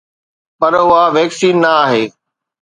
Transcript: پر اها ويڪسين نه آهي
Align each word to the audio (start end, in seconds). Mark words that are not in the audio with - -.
پر 0.59 0.73
اها 0.81 1.03
ويڪسين 1.15 1.55
نه 1.63 1.71
آهي 1.83 2.03